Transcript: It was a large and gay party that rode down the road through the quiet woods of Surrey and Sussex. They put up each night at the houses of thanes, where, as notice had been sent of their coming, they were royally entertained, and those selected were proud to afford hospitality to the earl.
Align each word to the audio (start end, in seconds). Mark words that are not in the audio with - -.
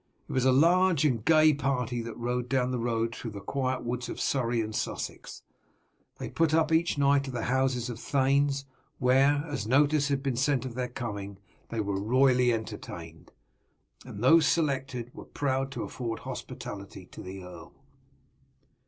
It 0.27 0.31
was 0.31 0.45
a 0.45 0.51
large 0.51 1.05
and 1.05 1.23
gay 1.23 1.53
party 1.53 2.01
that 2.01 2.17
rode 2.17 2.49
down 2.49 2.71
the 2.71 2.79
road 2.79 3.13
through 3.15 3.29
the 3.29 3.39
quiet 3.39 3.83
woods 3.83 4.09
of 4.09 4.19
Surrey 4.19 4.59
and 4.59 4.73
Sussex. 4.75 5.43
They 6.17 6.27
put 6.27 6.55
up 6.55 6.71
each 6.71 6.97
night 6.97 7.27
at 7.27 7.35
the 7.35 7.43
houses 7.43 7.87
of 7.87 7.99
thanes, 7.99 8.65
where, 8.97 9.43
as 9.45 9.67
notice 9.67 10.07
had 10.07 10.23
been 10.23 10.35
sent 10.37 10.65
of 10.65 10.73
their 10.73 10.89
coming, 10.89 11.37
they 11.69 11.81
were 11.81 12.01
royally 12.01 12.51
entertained, 12.51 13.31
and 14.03 14.23
those 14.23 14.47
selected 14.47 15.13
were 15.13 15.23
proud 15.25 15.71
to 15.73 15.83
afford 15.83 16.21
hospitality 16.21 17.05
to 17.05 17.21
the 17.21 17.43
earl. 17.43 17.71